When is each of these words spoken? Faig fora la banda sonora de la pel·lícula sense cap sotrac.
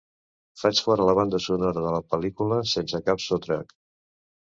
Faig 0.59 0.79
fora 0.85 1.03
la 1.09 1.13
banda 1.19 1.39
sonora 1.47 1.83
de 1.87 1.91
la 1.97 1.99
pel·lícula 2.13 2.57
sense 2.71 3.03
cap 3.11 3.23
sotrac. 3.27 3.77